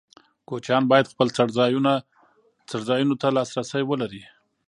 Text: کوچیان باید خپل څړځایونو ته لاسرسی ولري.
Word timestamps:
کوچیان 0.47 0.83
باید 0.91 1.11
خپل 1.13 1.27
څړځایونو 2.71 3.13
ته 3.21 3.27
لاسرسی 3.37 3.83
ولري. 3.85 4.23